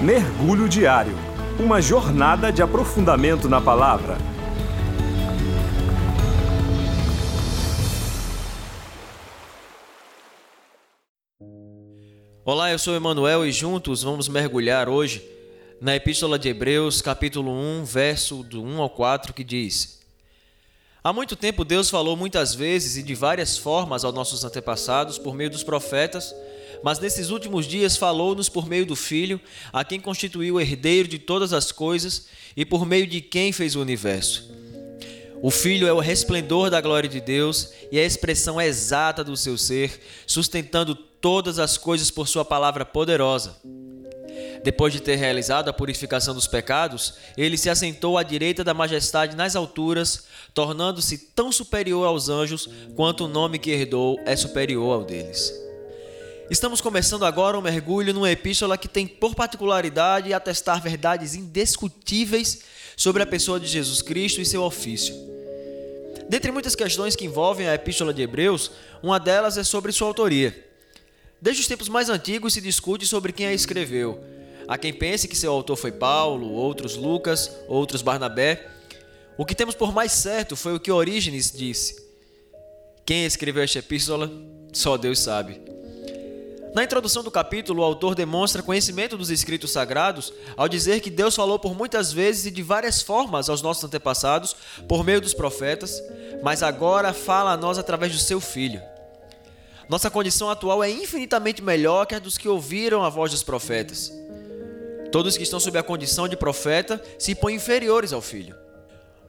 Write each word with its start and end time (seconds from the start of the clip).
Mergulho 0.00 0.68
Diário 0.68 1.12
Uma 1.58 1.82
jornada 1.82 2.52
de 2.52 2.62
aprofundamento 2.62 3.48
na 3.48 3.60
palavra. 3.60 4.16
Olá, 12.44 12.70
eu 12.70 12.78
sou 12.78 12.94
Emanuel 12.94 13.44
e 13.44 13.50
juntos 13.50 14.04
vamos 14.04 14.28
mergulhar 14.28 14.88
hoje 14.88 15.20
na 15.80 15.96
Epístola 15.96 16.38
de 16.38 16.48
Hebreus, 16.48 17.02
capítulo 17.02 17.50
1, 17.50 17.84
verso 17.84 18.44
do 18.44 18.62
1 18.62 18.80
ao 18.80 18.90
4, 18.90 19.34
que 19.34 19.42
diz: 19.42 20.00
Há 21.02 21.12
muito 21.12 21.34
tempo 21.34 21.64
Deus 21.64 21.90
falou 21.90 22.16
muitas 22.16 22.54
vezes 22.54 22.96
e 22.96 23.02
de 23.02 23.16
várias 23.16 23.58
formas 23.58 24.04
aos 24.04 24.14
nossos 24.14 24.44
antepassados 24.44 25.18
por 25.18 25.34
meio 25.34 25.50
dos 25.50 25.64
profetas 25.64 26.32
mas 26.82 26.98
nesses 26.98 27.30
últimos 27.30 27.66
dias 27.66 27.96
falou-nos 27.96 28.48
por 28.48 28.68
meio 28.68 28.86
do 28.86 28.96
Filho, 28.96 29.40
a 29.72 29.84
quem 29.84 30.00
constituiu 30.00 30.56
o 30.56 30.60
herdeiro 30.60 31.08
de 31.08 31.18
todas 31.18 31.52
as 31.52 31.72
coisas 31.72 32.26
e 32.56 32.64
por 32.64 32.86
meio 32.86 33.06
de 33.06 33.20
quem 33.20 33.52
fez 33.52 33.76
o 33.76 33.80
universo. 33.80 34.50
O 35.40 35.50
Filho 35.50 35.86
é 35.86 35.92
o 35.92 36.00
resplendor 36.00 36.68
da 36.68 36.80
glória 36.80 37.08
de 37.08 37.20
Deus 37.20 37.70
e 37.92 37.98
a 37.98 38.04
expressão 38.04 38.60
exata 38.60 39.22
do 39.22 39.36
seu 39.36 39.56
ser, 39.56 40.00
sustentando 40.26 40.94
todas 40.94 41.58
as 41.58 41.78
coisas 41.78 42.10
por 42.10 42.26
sua 42.26 42.44
palavra 42.44 42.84
poderosa. 42.84 43.56
Depois 44.64 44.92
de 44.92 45.00
ter 45.00 45.16
realizado 45.16 45.68
a 45.68 45.72
purificação 45.72 46.34
dos 46.34 46.48
pecados, 46.48 47.14
ele 47.36 47.56
se 47.56 47.70
assentou 47.70 48.18
à 48.18 48.24
direita 48.24 48.64
da 48.64 48.74
majestade 48.74 49.36
nas 49.36 49.54
alturas, 49.54 50.24
tornando-se 50.52 51.18
tão 51.34 51.52
superior 51.52 52.06
aos 52.06 52.28
anjos 52.28 52.68
quanto 52.96 53.24
o 53.24 53.28
nome 53.28 53.58
que 53.58 53.70
herdou 53.70 54.20
é 54.26 54.34
superior 54.34 54.92
ao 54.92 55.04
deles. 55.04 55.67
Estamos 56.50 56.80
começando 56.80 57.26
agora 57.26 57.58
um 57.58 57.60
mergulho 57.60 58.14
numa 58.14 58.30
epístola 58.30 58.78
que 58.78 58.88
tem 58.88 59.06
por 59.06 59.34
particularidade 59.34 60.32
atestar 60.32 60.80
verdades 60.80 61.34
indiscutíveis 61.34 62.62
sobre 62.96 63.22
a 63.22 63.26
pessoa 63.26 63.60
de 63.60 63.66
Jesus 63.66 64.00
Cristo 64.00 64.40
e 64.40 64.46
seu 64.46 64.62
ofício. 64.62 65.14
Dentre 66.26 66.50
muitas 66.50 66.74
questões 66.74 67.14
que 67.14 67.26
envolvem 67.26 67.68
a 67.68 67.74
epístola 67.74 68.14
de 68.14 68.22
Hebreus, 68.22 68.70
uma 69.02 69.20
delas 69.20 69.58
é 69.58 69.64
sobre 69.64 69.92
sua 69.92 70.08
autoria. 70.08 70.66
Desde 71.38 71.60
os 71.60 71.68
tempos 71.68 71.86
mais 71.86 72.08
antigos 72.08 72.54
se 72.54 72.62
discute 72.62 73.06
sobre 73.06 73.30
quem 73.30 73.46
a 73.46 73.52
escreveu. 73.52 74.18
Há 74.66 74.78
quem 74.78 74.92
pense 74.92 75.28
que 75.28 75.36
seu 75.36 75.52
autor 75.52 75.76
foi 75.76 75.92
Paulo, 75.92 76.50
outros 76.50 76.96
Lucas, 76.96 77.50
outros 77.68 78.00
Barnabé. 78.00 78.66
O 79.36 79.44
que 79.44 79.54
temos 79.54 79.74
por 79.74 79.92
mais 79.92 80.12
certo 80.12 80.56
foi 80.56 80.74
o 80.74 80.80
que 80.80 80.90
Orígenes 80.90 81.52
disse. 81.52 82.02
Quem 83.04 83.26
escreveu 83.26 83.62
esta 83.62 83.80
epístola, 83.80 84.32
só 84.72 84.96
Deus 84.96 85.18
sabe. 85.18 85.77
Na 86.78 86.84
introdução 86.84 87.24
do 87.24 87.30
capítulo, 87.32 87.82
o 87.82 87.84
autor 87.84 88.14
demonstra 88.14 88.62
conhecimento 88.62 89.18
dos 89.18 89.30
escritos 89.30 89.72
sagrados 89.72 90.32
ao 90.56 90.68
dizer 90.68 91.00
que 91.00 91.10
Deus 91.10 91.34
falou 91.34 91.58
por 91.58 91.74
muitas 91.74 92.12
vezes 92.12 92.46
e 92.46 92.52
de 92.52 92.62
várias 92.62 93.02
formas 93.02 93.48
aos 93.48 93.60
nossos 93.60 93.82
antepassados 93.82 94.54
por 94.86 95.02
meio 95.02 95.20
dos 95.20 95.34
profetas, 95.34 96.00
mas 96.40 96.62
agora 96.62 97.12
fala 97.12 97.50
a 97.50 97.56
nós 97.56 97.78
através 97.78 98.12
do 98.12 98.18
seu 98.20 98.40
filho. 98.40 98.80
Nossa 99.88 100.08
condição 100.08 100.50
atual 100.50 100.84
é 100.84 100.88
infinitamente 100.88 101.60
melhor 101.60 102.06
que 102.06 102.14
a 102.14 102.20
dos 102.20 102.38
que 102.38 102.48
ouviram 102.48 103.02
a 103.02 103.08
voz 103.08 103.32
dos 103.32 103.42
profetas. 103.42 104.12
Todos 105.10 105.36
que 105.36 105.42
estão 105.42 105.58
sob 105.58 105.76
a 105.80 105.82
condição 105.82 106.28
de 106.28 106.36
profeta 106.36 107.02
se 107.18 107.34
põem 107.34 107.56
inferiores 107.56 108.12
ao 108.12 108.20
filho. 108.20 108.54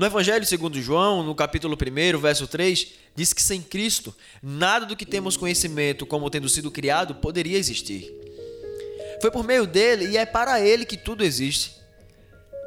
No 0.00 0.06
Evangelho 0.06 0.46
segundo 0.46 0.80
João, 0.80 1.22
no 1.22 1.34
capítulo 1.34 1.76
1, 1.76 2.18
verso 2.18 2.46
3, 2.46 2.88
diz 3.14 3.34
que 3.34 3.42
sem 3.42 3.60
Cristo, 3.60 4.14
nada 4.42 4.86
do 4.86 4.96
que 4.96 5.04
temos 5.04 5.36
conhecimento 5.36 6.06
como 6.06 6.30
tendo 6.30 6.48
sido 6.48 6.70
criado 6.70 7.16
poderia 7.16 7.58
existir. 7.58 8.10
Foi 9.20 9.30
por 9.30 9.44
meio 9.44 9.66
dele 9.66 10.06
e 10.06 10.16
é 10.16 10.24
para 10.24 10.58
ele 10.58 10.86
que 10.86 10.96
tudo 10.96 11.22
existe. 11.22 11.76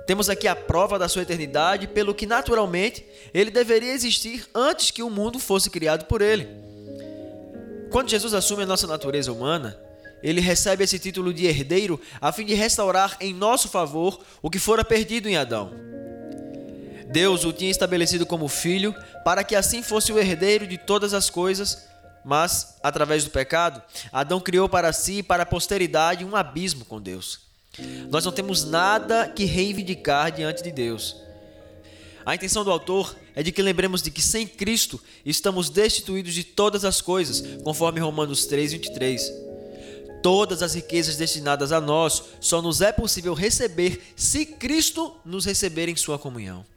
Temos 0.06 0.30
aqui 0.30 0.48
a 0.48 0.56
prova 0.56 1.00
da 1.00 1.10
sua 1.10 1.24
eternidade, 1.24 1.88
pelo 1.88 2.14
que 2.14 2.28
naturalmente 2.28 3.04
ele 3.34 3.50
deveria 3.50 3.94
existir 3.94 4.48
antes 4.54 4.92
que 4.92 5.02
o 5.02 5.10
mundo 5.10 5.40
fosse 5.40 5.72
criado 5.72 6.06
por 6.06 6.22
ele. 6.22 6.48
Quando 7.90 8.12
Jesus 8.12 8.36
assume 8.36 8.62
a 8.62 8.68
nossa 8.68 8.86
natureza 8.86 9.32
humana, 9.34 9.76
ele 10.22 10.40
recebe 10.40 10.84
esse 10.84 11.00
título 11.00 11.34
de 11.34 11.48
herdeiro 11.48 12.00
a 12.22 12.32
fim 12.32 12.46
de 12.46 12.54
restaurar 12.54 13.18
em 13.20 13.34
nosso 13.34 13.70
favor 13.70 14.20
o 14.40 14.52
que 14.52 14.60
fora 14.60 14.86
perdido 14.86 15.28
em 15.28 15.36
Adão. 15.36 15.92
Deus 17.14 17.46
o 17.46 17.54
tinha 17.54 17.70
estabelecido 17.70 18.26
como 18.26 18.48
filho, 18.48 18.94
para 19.24 19.44
que 19.44 19.56
assim 19.56 19.84
fosse 19.84 20.12
o 20.12 20.18
herdeiro 20.18 20.66
de 20.66 20.80
todas 20.80 21.14
as 21.14 21.30
coisas, 21.30 21.88
mas, 22.26 22.78
através 22.82 23.24
do 23.24 23.30
pecado, 23.30 23.80
Adão 24.12 24.40
criou 24.40 24.68
para 24.68 24.92
si 24.92 25.20
e 25.20 25.24
para 25.24 25.44
a 25.44 25.46
posteridade 25.46 26.26
um 26.26 26.36
abismo 26.36 26.84
com 26.84 27.00
Deus. 27.00 27.42
Nós 28.10 28.26
não 28.26 28.32
temos 28.32 28.66
nada 28.66 29.28
que 29.28 29.46
reivindicar 29.46 30.32
diante 30.32 30.64
de 30.64 30.72
Deus. 30.72 31.16
A 32.26 32.34
intenção 32.34 32.64
do 32.64 32.72
autor 32.72 33.16
é 33.36 33.44
de 33.44 33.52
que 33.52 33.62
lembremos 33.62 34.02
de 34.02 34.10
que 34.10 34.22
sem 34.22 34.48
Cristo 34.48 35.00
estamos 35.24 35.70
destituídos 35.70 36.34
de 36.34 36.44
todas 36.44 36.84
as 36.84 37.00
coisas, 37.00 37.62
conforme 37.64 38.00
Romanos 38.00 38.48
3, 38.48 38.74
23. 38.74 39.32
Todas 40.24 40.64
as 40.64 40.74
riquezas 40.74 41.16
destinadas 41.16 41.72
a 41.72 41.80
nós 41.80 42.24
só 42.40 42.60
nos 42.60 42.82
é 42.82 42.92
possível 42.92 43.36
receber 43.36 44.02
se 44.16 44.48
Cristo 44.48 45.16
nos 45.24 45.46
receber 45.46 45.90
em 45.90 45.96
sua 45.96 46.18
comunhão. 46.18 46.73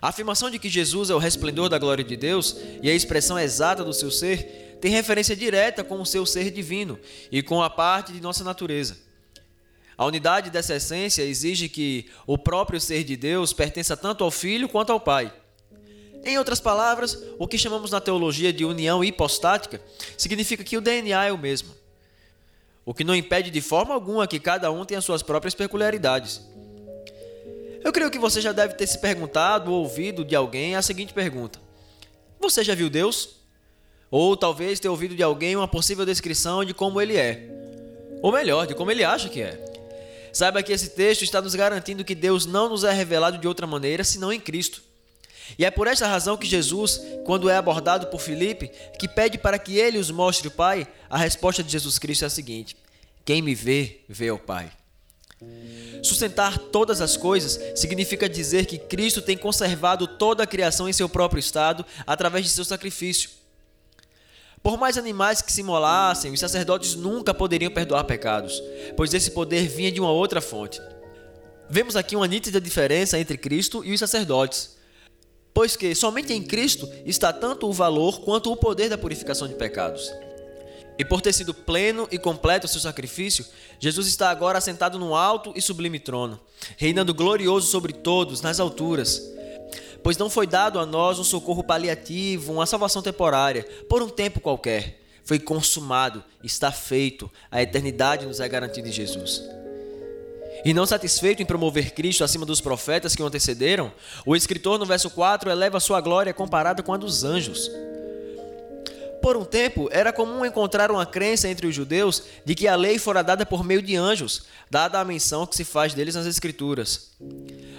A 0.00 0.08
afirmação 0.08 0.50
de 0.50 0.58
que 0.58 0.68
Jesus 0.68 1.10
é 1.10 1.14
o 1.14 1.18
resplendor 1.18 1.68
da 1.68 1.78
glória 1.78 2.04
de 2.04 2.16
Deus 2.16 2.56
e 2.82 2.90
a 2.90 2.94
expressão 2.94 3.38
exata 3.38 3.82
do 3.82 3.92
seu 3.92 4.10
ser 4.10 4.78
tem 4.80 4.90
referência 4.90 5.34
direta 5.34 5.82
com 5.82 6.00
o 6.00 6.06
seu 6.06 6.26
ser 6.26 6.50
divino 6.50 6.98
e 7.32 7.42
com 7.42 7.62
a 7.62 7.70
parte 7.70 8.12
de 8.12 8.20
nossa 8.20 8.44
natureza. 8.44 8.98
A 9.96 10.04
unidade 10.04 10.50
dessa 10.50 10.74
essência 10.74 11.22
exige 11.22 11.68
que 11.68 12.10
o 12.26 12.36
próprio 12.36 12.78
ser 12.78 13.02
de 13.02 13.16
Deus 13.16 13.54
pertença 13.54 13.96
tanto 13.96 14.22
ao 14.22 14.30
Filho 14.30 14.68
quanto 14.68 14.92
ao 14.92 15.00
Pai. 15.00 15.32
Em 16.22 16.36
outras 16.36 16.60
palavras, 16.60 17.18
o 17.38 17.48
que 17.48 17.56
chamamos 17.56 17.90
na 17.90 18.00
teologia 18.00 18.52
de 18.52 18.64
união 18.64 19.02
hipostática 19.02 19.80
significa 20.18 20.62
que 20.62 20.76
o 20.76 20.80
DNA 20.80 21.26
é 21.26 21.32
o 21.32 21.38
mesmo. 21.38 21.74
O 22.84 22.92
que 22.92 23.04
não 23.04 23.14
impede 23.14 23.50
de 23.50 23.60
forma 23.60 23.94
alguma 23.94 24.26
que 24.26 24.38
cada 24.38 24.70
um 24.70 24.84
tenha 24.84 25.00
suas 25.00 25.22
próprias 25.22 25.54
peculiaridades. 25.54 26.40
Eu 27.86 27.92
creio 27.92 28.10
que 28.10 28.18
você 28.18 28.40
já 28.40 28.50
deve 28.50 28.74
ter 28.74 28.84
se 28.84 28.98
perguntado 28.98 29.72
ou 29.72 29.84
ouvido 29.84 30.24
de 30.24 30.34
alguém 30.34 30.74
a 30.74 30.82
seguinte 30.82 31.14
pergunta: 31.14 31.60
Você 32.40 32.64
já 32.64 32.74
viu 32.74 32.90
Deus? 32.90 33.36
Ou 34.10 34.36
talvez 34.36 34.80
ter 34.80 34.88
ouvido 34.88 35.14
de 35.14 35.22
alguém 35.22 35.54
uma 35.54 35.68
possível 35.68 36.04
descrição 36.04 36.64
de 36.64 36.74
como 36.74 37.00
ele 37.00 37.16
é. 37.16 37.48
Ou 38.20 38.32
melhor, 38.32 38.66
de 38.66 38.74
como 38.74 38.90
ele 38.90 39.04
acha 39.04 39.28
que 39.28 39.40
é. 39.40 39.64
Saiba 40.32 40.64
que 40.64 40.72
esse 40.72 40.90
texto 40.96 41.22
está 41.22 41.40
nos 41.40 41.54
garantindo 41.54 42.04
que 42.04 42.16
Deus 42.16 42.44
não 42.44 42.68
nos 42.68 42.82
é 42.82 42.90
revelado 42.90 43.38
de 43.38 43.46
outra 43.46 43.68
maneira 43.68 44.02
senão 44.02 44.32
em 44.32 44.40
Cristo. 44.40 44.82
E 45.56 45.64
é 45.64 45.70
por 45.70 45.86
esta 45.86 46.08
razão 46.08 46.36
que 46.36 46.44
Jesus, 46.44 47.00
quando 47.24 47.48
é 47.48 47.56
abordado 47.56 48.08
por 48.08 48.20
Filipe, 48.20 48.68
que 48.98 49.06
pede 49.06 49.38
para 49.38 49.60
que 49.60 49.78
ele 49.78 49.98
os 49.98 50.10
mostre 50.10 50.48
o 50.48 50.50
Pai, 50.50 50.88
a 51.08 51.16
resposta 51.16 51.62
de 51.62 51.70
Jesus 51.70 52.00
Cristo 52.00 52.24
é 52.24 52.26
a 52.26 52.30
seguinte: 52.30 52.76
Quem 53.24 53.40
me 53.40 53.54
vê, 53.54 54.00
vê 54.08 54.28
o 54.32 54.38
Pai. 54.40 54.72
Sustentar 56.02 56.58
todas 56.58 57.00
as 57.00 57.16
coisas 57.16 57.58
significa 57.78 58.28
dizer 58.28 58.66
que 58.66 58.78
Cristo 58.78 59.20
tem 59.20 59.36
conservado 59.36 60.06
toda 60.06 60.42
a 60.42 60.46
criação 60.46 60.88
em 60.88 60.92
seu 60.92 61.08
próprio 61.08 61.40
estado 61.40 61.84
através 62.06 62.44
de 62.44 62.50
seu 62.50 62.64
sacrifício. 62.64 63.30
Por 64.62 64.78
mais 64.78 64.98
animais 64.98 65.42
que 65.42 65.52
se 65.52 65.60
imolassem, 65.60 66.32
os 66.32 66.40
sacerdotes 66.40 66.94
nunca 66.94 67.32
poderiam 67.32 67.70
perdoar 67.70 68.04
pecados, 68.04 68.62
pois 68.96 69.14
esse 69.14 69.30
poder 69.30 69.68
vinha 69.68 69.92
de 69.92 70.00
uma 70.00 70.10
outra 70.10 70.40
fonte. 70.40 70.80
Vemos 71.68 71.96
aqui 71.96 72.16
uma 72.16 72.26
nítida 72.26 72.60
diferença 72.60 73.18
entre 73.18 73.36
Cristo 73.36 73.84
e 73.84 73.92
os 73.92 74.00
sacerdotes, 74.00 74.76
pois 75.52 75.76
que 75.76 75.94
somente 75.94 76.32
em 76.32 76.42
Cristo 76.42 76.88
está 77.04 77.32
tanto 77.32 77.68
o 77.68 77.72
valor 77.72 78.20
quanto 78.20 78.50
o 78.50 78.56
poder 78.56 78.88
da 78.88 78.98
purificação 78.98 79.46
de 79.46 79.54
pecados. 79.54 80.12
E 80.98 81.04
por 81.04 81.20
ter 81.20 81.32
sido 81.32 81.52
pleno 81.52 82.08
e 82.10 82.18
completo 82.18 82.66
o 82.66 82.68
seu 82.68 82.80
sacrifício, 82.80 83.44
Jesus 83.78 84.06
está 84.06 84.30
agora 84.30 84.58
assentado 84.58 84.98
no 84.98 85.14
alto 85.14 85.52
e 85.54 85.60
sublime 85.60 85.98
trono, 85.98 86.40
reinando 86.76 87.14
glorioso 87.14 87.66
sobre 87.66 87.92
todos 87.92 88.40
nas 88.40 88.58
alturas. 88.58 89.22
Pois 90.02 90.16
não 90.16 90.30
foi 90.30 90.46
dado 90.46 90.78
a 90.78 90.86
nós 90.86 91.18
um 91.18 91.24
socorro 91.24 91.64
paliativo, 91.64 92.52
uma 92.52 92.66
salvação 92.66 93.02
temporária, 93.02 93.66
por 93.88 94.02
um 94.02 94.08
tempo 94.08 94.40
qualquer. 94.40 95.02
Foi 95.24 95.38
consumado, 95.38 96.22
está 96.42 96.70
feito, 96.70 97.30
a 97.50 97.60
eternidade 97.60 98.24
nos 98.24 98.38
é 98.38 98.48
garantida 98.48 98.88
em 98.88 98.92
Jesus. 98.92 99.42
E 100.64 100.72
não 100.72 100.86
satisfeito 100.86 101.42
em 101.42 101.46
promover 101.46 101.92
Cristo 101.92 102.24
acima 102.24 102.46
dos 102.46 102.60
profetas 102.60 103.14
que 103.14 103.22
o 103.22 103.26
antecederam, 103.26 103.92
o 104.24 104.34
escritor 104.34 104.78
no 104.78 104.86
verso 104.86 105.10
4 105.10 105.50
eleva 105.50 105.80
sua 105.80 106.00
glória 106.00 106.32
comparada 106.32 106.82
com 106.82 106.94
a 106.94 106.96
dos 106.96 107.24
anjos. 107.24 107.70
Por 109.22 109.36
um 109.36 109.44
tempo, 109.44 109.88
era 109.90 110.12
comum 110.12 110.44
encontrar 110.44 110.90
uma 110.90 111.04
crença 111.04 111.48
entre 111.48 111.66
os 111.66 111.74
judeus 111.74 112.22
de 112.44 112.54
que 112.54 112.68
a 112.68 112.76
lei 112.76 112.98
fora 112.98 113.22
dada 113.22 113.44
por 113.44 113.64
meio 113.64 113.82
de 113.82 113.96
anjos, 113.96 114.44
dada 114.70 115.00
a 115.00 115.04
menção 115.04 115.46
que 115.46 115.56
se 115.56 115.64
faz 115.64 115.94
deles 115.94 116.14
nas 116.14 116.26
Escrituras. 116.26 117.10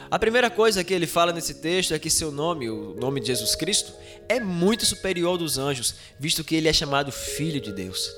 A 0.09 0.17
primeira 0.17 0.49
coisa 0.49 0.83
que 0.83 0.93
ele 0.93 1.07
fala 1.07 1.31
nesse 1.31 1.55
texto 1.55 1.93
é 1.93 1.99
que 1.99 2.09
seu 2.09 2.31
nome, 2.31 2.69
o 2.69 2.95
nome 2.99 3.19
de 3.21 3.27
Jesus 3.27 3.55
Cristo, 3.55 3.93
é 4.27 4.39
muito 4.39 4.85
superior 4.85 5.31
ao 5.31 5.37
dos 5.37 5.57
anjos, 5.57 5.95
visto 6.19 6.43
que 6.43 6.55
ele 6.55 6.67
é 6.67 6.73
chamado 6.73 7.11
Filho 7.11 7.61
de 7.61 7.71
Deus. 7.71 8.11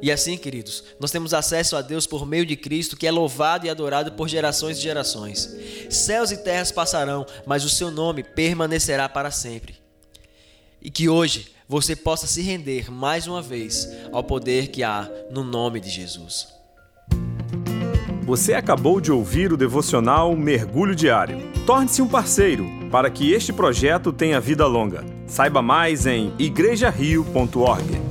E 0.00 0.12
assim, 0.12 0.38
queridos, 0.38 0.84
nós 1.00 1.10
temos 1.10 1.34
acesso 1.34 1.76
a 1.76 1.82
Deus 1.82 2.06
por 2.06 2.24
meio 2.24 2.46
de 2.46 2.56
Cristo, 2.56 2.96
que 2.96 3.06
é 3.06 3.10
louvado 3.10 3.66
e 3.66 3.70
adorado 3.70 4.12
por 4.12 4.28
gerações 4.28 4.78
e 4.78 4.82
gerações. 4.82 5.56
Céus 5.90 6.30
e 6.30 6.36
terras 6.36 6.70
passarão, 6.70 7.26
mas 7.44 7.64
o 7.64 7.68
seu 7.68 7.90
nome 7.90 8.22
permanecerá 8.22 9.08
para 9.08 9.30
sempre. 9.30 9.76
E 10.80 10.88
que 10.88 11.08
hoje 11.08 11.50
você 11.68 11.94
possa 11.94 12.26
se 12.26 12.40
render 12.40 12.90
mais 12.90 13.26
uma 13.26 13.42
vez 13.42 13.86
ao 14.10 14.24
poder 14.24 14.68
que 14.68 14.82
há 14.82 15.08
no 15.30 15.44
nome 15.44 15.78
de 15.80 15.90
Jesus. 15.90 16.48
Você 18.22 18.54
acabou 18.54 19.00
de 19.00 19.12
ouvir 19.12 19.52
o 19.52 19.56
devocional 19.56 20.34
Mergulho 20.34 20.94
Diário. 20.94 21.38
Torne-se 21.66 22.00
um 22.00 22.08
parceiro 22.08 22.66
para 22.90 23.10
que 23.10 23.32
este 23.32 23.52
projeto 23.52 24.12
tenha 24.12 24.40
vida 24.40 24.66
longa. 24.66 25.04
Saiba 25.26 25.60
mais 25.60 26.06
em 26.06 26.32
igrejario.org. 26.38 28.07